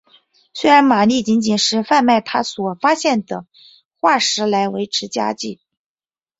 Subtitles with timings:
[0.51, 3.45] 虽然玛丽仅仅是贩卖她所发现的
[3.99, 5.59] 化石来维持家计。